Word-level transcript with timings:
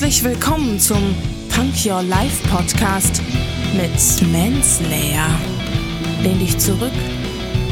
Herzlich 0.00 0.24
willkommen 0.24 0.78
zum 0.78 1.14
Punk 1.54 1.74
Your 1.84 2.02
Life 2.02 2.48
Podcast 2.48 3.20
mit 3.74 4.32
Manslayer. 4.32 5.28
Lehn 6.22 6.38
dich 6.38 6.56
zurück, 6.56 6.94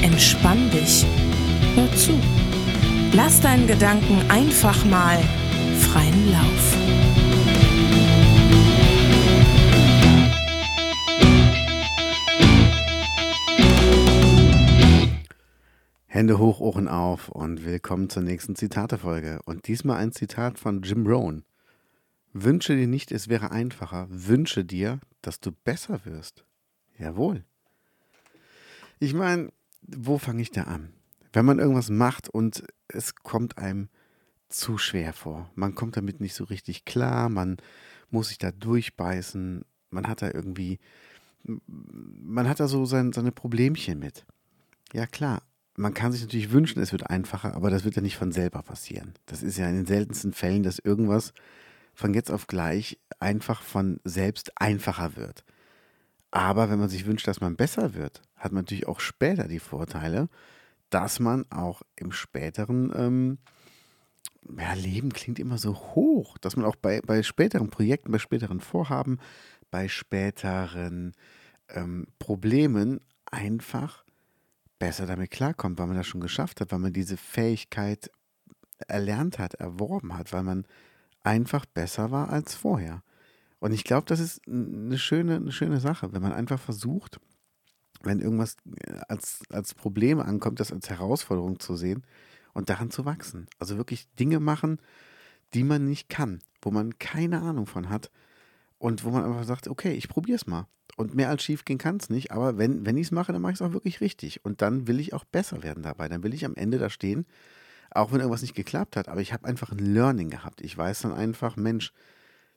entspann 0.02 0.70
dich, 0.70 1.06
hör 1.74 1.90
zu. 1.96 2.12
Lass 3.14 3.40
deinen 3.40 3.66
Gedanken 3.66 4.20
einfach 4.28 4.84
mal 4.84 5.18
freien 5.78 6.30
Lauf. 6.30 6.76
Hände 16.06 16.38
hoch, 16.38 16.60
Ohren 16.60 16.88
auf 16.88 17.30
und 17.30 17.64
willkommen 17.64 18.10
zur 18.10 18.22
nächsten 18.22 18.54
Zitatefolge. 18.54 19.40
Und 19.46 19.66
diesmal 19.66 19.96
ein 19.96 20.12
Zitat 20.12 20.58
von 20.58 20.82
Jim 20.82 21.06
Rohn. 21.06 21.47
Wünsche 22.32 22.76
dir 22.76 22.86
nicht, 22.86 23.12
es 23.12 23.28
wäre 23.28 23.50
einfacher. 23.50 24.06
Wünsche 24.10 24.64
dir, 24.64 25.00
dass 25.22 25.40
du 25.40 25.52
besser 25.52 26.04
wirst. 26.04 26.44
Jawohl. 26.98 27.44
Ich 28.98 29.14
meine, 29.14 29.50
wo 29.82 30.18
fange 30.18 30.42
ich 30.42 30.50
da 30.50 30.64
an? 30.64 30.92
Wenn 31.32 31.44
man 31.44 31.58
irgendwas 31.58 31.90
macht 31.90 32.28
und 32.28 32.64
es 32.88 33.14
kommt 33.14 33.58
einem 33.58 33.88
zu 34.48 34.78
schwer 34.78 35.12
vor. 35.12 35.50
Man 35.54 35.74
kommt 35.74 35.96
damit 35.96 36.20
nicht 36.20 36.34
so 36.34 36.44
richtig 36.44 36.84
klar, 36.84 37.28
man 37.28 37.58
muss 38.10 38.28
sich 38.28 38.38
da 38.38 38.50
durchbeißen, 38.50 39.64
man 39.90 40.08
hat 40.08 40.22
da 40.22 40.30
irgendwie, 40.32 40.78
man 41.44 42.48
hat 42.48 42.60
da 42.60 42.68
so 42.68 42.86
sein, 42.86 43.12
seine 43.12 43.32
Problemchen 43.32 43.98
mit. 43.98 44.24
Ja 44.92 45.06
klar, 45.06 45.42
man 45.76 45.94
kann 45.94 46.12
sich 46.12 46.22
natürlich 46.22 46.50
wünschen, 46.50 46.80
es 46.80 46.92
wird 46.92 47.08
einfacher, 47.08 47.54
aber 47.54 47.70
das 47.70 47.84
wird 47.84 47.96
ja 47.96 48.02
nicht 48.02 48.16
von 48.16 48.32
selber 48.32 48.62
passieren. 48.62 49.14
Das 49.26 49.42
ist 49.42 49.58
ja 49.58 49.68
in 49.68 49.76
den 49.76 49.86
seltensten 49.86 50.32
Fällen, 50.32 50.62
dass 50.62 50.78
irgendwas 50.78 51.34
von 51.98 52.14
jetzt 52.14 52.30
auf 52.30 52.46
gleich 52.46 52.96
einfach 53.18 53.60
von 53.60 53.98
selbst 54.04 54.52
einfacher 54.54 55.16
wird. 55.16 55.44
Aber 56.30 56.70
wenn 56.70 56.78
man 56.78 56.88
sich 56.88 57.06
wünscht, 57.06 57.26
dass 57.26 57.40
man 57.40 57.56
besser 57.56 57.94
wird, 57.94 58.22
hat 58.36 58.52
man 58.52 58.62
natürlich 58.62 58.86
auch 58.86 59.00
später 59.00 59.48
die 59.48 59.58
Vorteile, 59.58 60.28
dass 60.90 61.18
man 61.18 61.44
auch 61.50 61.82
im 61.96 62.12
späteren 62.12 62.92
ähm, 62.94 63.38
ja, 64.56 64.74
Leben 64.74 65.12
klingt 65.12 65.40
immer 65.40 65.58
so 65.58 65.74
hoch, 65.74 66.38
dass 66.38 66.54
man 66.54 66.66
auch 66.66 66.76
bei, 66.76 67.00
bei 67.00 67.24
späteren 67.24 67.68
Projekten, 67.68 68.12
bei 68.12 68.20
späteren 68.20 68.60
Vorhaben, 68.60 69.18
bei 69.72 69.88
späteren 69.88 71.14
ähm, 71.68 72.06
Problemen 72.20 73.00
einfach 73.28 74.04
besser 74.78 75.06
damit 75.06 75.32
klarkommt, 75.32 75.80
weil 75.80 75.88
man 75.88 75.96
das 75.96 76.06
schon 76.06 76.20
geschafft 76.20 76.60
hat, 76.60 76.70
weil 76.70 76.78
man 76.78 76.92
diese 76.92 77.16
Fähigkeit 77.16 78.08
erlernt 78.86 79.40
hat, 79.40 79.54
erworben 79.54 80.16
hat, 80.16 80.32
weil 80.32 80.44
man 80.44 80.64
einfach 81.28 81.66
besser 81.66 82.10
war 82.10 82.30
als 82.30 82.54
vorher. 82.54 83.02
Und 83.60 83.72
ich 83.72 83.84
glaube, 83.84 84.06
das 84.06 84.18
ist 84.18 84.40
eine 84.48 84.96
schöne, 84.96 85.36
eine 85.36 85.52
schöne 85.52 85.78
Sache, 85.78 86.12
wenn 86.12 86.22
man 86.22 86.32
einfach 86.32 86.58
versucht, 86.58 87.20
wenn 88.02 88.20
irgendwas 88.20 88.56
äh, 88.86 89.00
als, 89.08 89.42
als 89.50 89.74
Problem 89.74 90.20
ankommt, 90.20 90.58
das 90.58 90.72
als 90.72 90.88
Herausforderung 90.88 91.60
zu 91.60 91.76
sehen 91.76 92.06
und 92.54 92.70
daran 92.70 92.90
zu 92.90 93.04
wachsen. 93.04 93.46
Also 93.58 93.76
wirklich 93.76 94.08
Dinge 94.14 94.40
machen, 94.40 94.80
die 95.52 95.64
man 95.64 95.84
nicht 95.84 96.08
kann, 96.08 96.38
wo 96.62 96.70
man 96.70 96.98
keine 96.98 97.42
Ahnung 97.42 97.66
von 97.66 97.90
hat 97.90 98.10
und 98.78 99.04
wo 99.04 99.10
man 99.10 99.24
einfach 99.24 99.44
sagt, 99.44 99.68
okay, 99.68 99.92
ich 99.92 100.08
probiere 100.08 100.36
es 100.36 100.46
mal. 100.46 100.66
Und 100.96 101.14
mehr 101.14 101.28
als 101.28 101.42
schief 101.42 101.66
gehen 101.66 101.78
kann 101.78 101.98
es 101.98 102.08
nicht, 102.08 102.32
aber 102.32 102.56
wenn, 102.56 102.86
wenn 102.86 102.96
ich 102.96 103.08
es 103.08 103.10
mache, 103.12 103.32
dann 103.32 103.42
mache 103.42 103.52
ich 103.52 103.60
es 103.60 103.62
auch 103.62 103.74
wirklich 103.74 104.00
richtig. 104.00 104.44
Und 104.46 104.62
dann 104.62 104.88
will 104.88 104.98
ich 104.98 105.12
auch 105.12 105.24
besser 105.24 105.62
werden 105.62 105.82
dabei. 105.82 106.08
Dann 106.08 106.22
will 106.22 106.32
ich 106.32 106.46
am 106.46 106.54
Ende 106.54 106.78
da 106.78 106.88
stehen, 106.88 107.26
auch 107.90 108.12
wenn 108.12 108.20
irgendwas 108.20 108.42
nicht 108.42 108.54
geklappt 108.54 108.96
hat, 108.96 109.08
aber 109.08 109.20
ich 109.20 109.32
habe 109.32 109.46
einfach 109.46 109.72
ein 109.72 109.78
Learning 109.78 110.30
gehabt. 110.30 110.60
Ich 110.60 110.76
weiß 110.76 111.00
dann 111.00 111.12
einfach, 111.12 111.56
Mensch, 111.56 111.92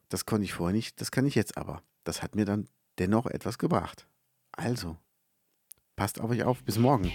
das 0.09 0.25
konnte 0.25 0.45
ich 0.45 0.53
vorher 0.53 0.75
nicht, 0.75 0.99
das 1.01 1.11
kann 1.11 1.25
ich 1.25 1.35
jetzt 1.35 1.57
aber. 1.57 1.81
Das 2.03 2.21
hat 2.21 2.35
mir 2.35 2.45
dann 2.45 2.67
dennoch 2.99 3.25
etwas 3.25 3.57
gebracht. 3.57 4.07
Also, 4.51 4.97
passt 5.95 6.19
auf 6.19 6.29
euch 6.29 6.43
auf, 6.43 6.63
bis 6.63 6.77
morgen. 6.77 7.11